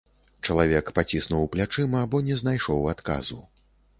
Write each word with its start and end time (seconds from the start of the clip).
Чалавек 0.47 0.87
паціснуў 0.99 1.43
плячыма, 1.55 2.01
бо 2.13 2.21
не 2.31 2.37
знайшоў 2.41 2.91
адказу. 2.97 3.39